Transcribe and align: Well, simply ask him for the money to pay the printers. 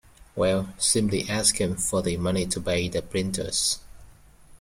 Well, 0.35 0.73
simply 0.79 1.29
ask 1.29 1.61
him 1.61 1.75
for 1.75 2.01
the 2.01 2.17
money 2.17 2.47
to 2.47 2.59
pay 2.59 2.87
the 2.87 3.03
printers. 3.03 3.77